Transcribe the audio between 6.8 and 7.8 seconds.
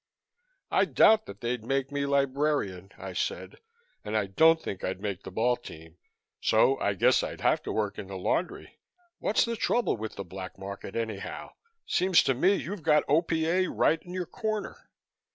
guess I'd have to